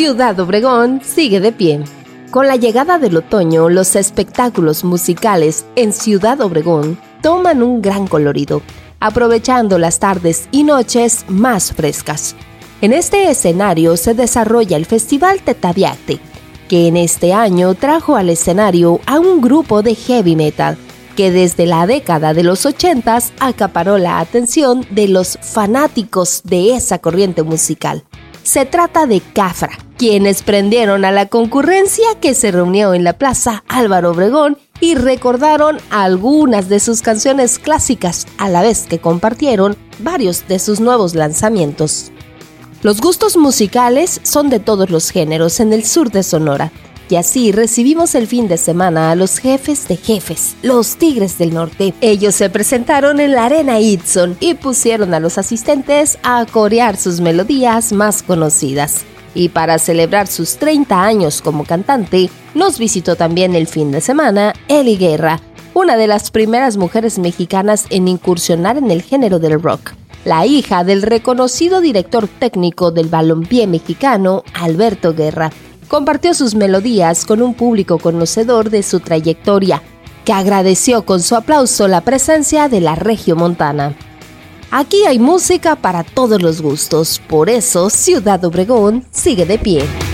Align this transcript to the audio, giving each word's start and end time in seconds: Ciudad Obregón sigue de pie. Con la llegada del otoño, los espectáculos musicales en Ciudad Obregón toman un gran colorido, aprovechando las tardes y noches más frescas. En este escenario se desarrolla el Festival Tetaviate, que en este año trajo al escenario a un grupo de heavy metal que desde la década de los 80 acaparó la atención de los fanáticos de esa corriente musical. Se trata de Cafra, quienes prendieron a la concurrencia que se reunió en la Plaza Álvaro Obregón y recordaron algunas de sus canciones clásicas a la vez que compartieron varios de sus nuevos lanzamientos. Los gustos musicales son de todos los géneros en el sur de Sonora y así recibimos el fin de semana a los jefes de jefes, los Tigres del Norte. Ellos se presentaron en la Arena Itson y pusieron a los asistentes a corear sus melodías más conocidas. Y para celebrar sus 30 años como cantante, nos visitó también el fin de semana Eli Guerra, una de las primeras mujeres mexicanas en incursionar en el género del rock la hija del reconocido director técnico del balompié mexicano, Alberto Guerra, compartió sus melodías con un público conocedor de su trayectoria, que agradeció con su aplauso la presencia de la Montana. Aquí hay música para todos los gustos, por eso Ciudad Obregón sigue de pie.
Ciudad 0.00 0.40
Obregón 0.40 1.02
sigue 1.04 1.40
de 1.40 1.52
pie. 1.52 1.84
Con 2.30 2.46
la 2.46 2.56
llegada 2.56 2.98
del 2.98 3.18
otoño, 3.18 3.68
los 3.68 3.96
espectáculos 3.96 4.82
musicales 4.82 5.66
en 5.76 5.92
Ciudad 5.92 6.40
Obregón 6.40 6.98
toman 7.20 7.62
un 7.62 7.82
gran 7.82 8.06
colorido, 8.06 8.62
aprovechando 8.98 9.78
las 9.78 9.98
tardes 9.98 10.48
y 10.52 10.64
noches 10.64 11.26
más 11.28 11.74
frescas. 11.74 12.34
En 12.80 12.94
este 12.94 13.28
escenario 13.28 13.98
se 13.98 14.14
desarrolla 14.14 14.78
el 14.78 14.86
Festival 14.86 15.42
Tetaviate, 15.42 16.18
que 16.66 16.88
en 16.88 16.96
este 16.96 17.34
año 17.34 17.74
trajo 17.74 18.16
al 18.16 18.30
escenario 18.30 19.00
a 19.04 19.18
un 19.18 19.42
grupo 19.42 19.82
de 19.82 19.96
heavy 19.96 20.34
metal 20.34 20.78
que 21.14 21.30
desde 21.30 21.66
la 21.66 21.86
década 21.86 22.32
de 22.32 22.42
los 22.42 22.64
80 22.64 23.18
acaparó 23.38 23.98
la 23.98 24.20
atención 24.20 24.86
de 24.92 25.08
los 25.08 25.38
fanáticos 25.42 26.40
de 26.44 26.74
esa 26.74 27.00
corriente 27.00 27.42
musical. 27.42 28.02
Se 28.42 28.64
trata 28.64 29.06
de 29.06 29.20
Cafra, 29.20 29.78
quienes 29.96 30.42
prendieron 30.42 31.04
a 31.04 31.12
la 31.12 31.26
concurrencia 31.26 32.06
que 32.20 32.34
se 32.34 32.50
reunió 32.50 32.94
en 32.94 33.04
la 33.04 33.12
Plaza 33.12 33.64
Álvaro 33.68 34.10
Obregón 34.10 34.58
y 34.80 34.94
recordaron 34.94 35.78
algunas 35.90 36.68
de 36.68 36.80
sus 36.80 37.02
canciones 37.02 37.58
clásicas 37.58 38.26
a 38.38 38.48
la 38.48 38.62
vez 38.62 38.86
que 38.88 38.98
compartieron 38.98 39.76
varios 39.98 40.48
de 40.48 40.58
sus 40.58 40.80
nuevos 40.80 41.14
lanzamientos. 41.14 42.12
Los 42.82 43.00
gustos 43.00 43.36
musicales 43.36 44.20
son 44.22 44.48
de 44.48 44.58
todos 44.58 44.88
los 44.88 45.10
géneros 45.10 45.60
en 45.60 45.74
el 45.74 45.84
sur 45.84 46.10
de 46.10 46.22
Sonora 46.22 46.72
y 47.10 47.16
así 47.16 47.52
recibimos 47.52 48.14
el 48.14 48.26
fin 48.26 48.46
de 48.48 48.56
semana 48.56 49.10
a 49.10 49.14
los 49.14 49.38
jefes 49.38 49.88
de 49.88 49.96
jefes, 49.96 50.56
los 50.62 50.96
Tigres 50.96 51.38
del 51.38 51.52
Norte. 51.52 51.92
Ellos 52.00 52.34
se 52.34 52.50
presentaron 52.50 53.20
en 53.20 53.32
la 53.32 53.46
Arena 53.46 53.80
Itson 53.80 54.36
y 54.38 54.54
pusieron 54.54 55.12
a 55.12 55.20
los 55.20 55.36
asistentes 55.36 56.18
a 56.22 56.46
corear 56.46 56.96
sus 56.96 57.20
melodías 57.20 57.92
más 57.92 58.22
conocidas. 58.22 59.04
Y 59.34 59.48
para 59.48 59.78
celebrar 59.78 60.26
sus 60.26 60.56
30 60.56 61.02
años 61.02 61.42
como 61.42 61.64
cantante, 61.64 62.30
nos 62.54 62.78
visitó 62.78 63.16
también 63.16 63.54
el 63.54 63.66
fin 63.66 63.90
de 63.90 64.00
semana 64.00 64.52
Eli 64.68 64.96
Guerra, 64.96 65.40
una 65.74 65.96
de 65.96 66.06
las 66.06 66.30
primeras 66.30 66.76
mujeres 66.76 67.18
mexicanas 67.18 67.86
en 67.90 68.08
incursionar 68.08 68.76
en 68.76 68.90
el 68.90 69.02
género 69.02 69.38
del 69.38 69.60
rock 69.60 69.92
la 70.24 70.44
hija 70.44 70.84
del 70.84 71.00
reconocido 71.00 71.80
director 71.80 72.28
técnico 72.28 72.90
del 72.90 73.08
balompié 73.08 73.66
mexicano, 73.66 74.44
Alberto 74.52 75.14
Guerra, 75.14 75.50
compartió 75.90 76.34
sus 76.34 76.54
melodías 76.54 77.26
con 77.26 77.42
un 77.42 77.52
público 77.52 77.98
conocedor 77.98 78.70
de 78.70 78.84
su 78.84 79.00
trayectoria, 79.00 79.82
que 80.24 80.32
agradeció 80.32 81.04
con 81.04 81.20
su 81.20 81.34
aplauso 81.34 81.88
la 81.88 82.02
presencia 82.02 82.68
de 82.68 82.80
la 82.80 82.94
Montana. 83.34 83.96
Aquí 84.70 85.04
hay 85.04 85.18
música 85.18 85.74
para 85.74 86.04
todos 86.04 86.40
los 86.40 86.62
gustos, 86.62 87.20
por 87.28 87.50
eso 87.50 87.90
Ciudad 87.90 88.44
Obregón 88.44 89.04
sigue 89.10 89.44
de 89.44 89.58
pie. 89.58 90.09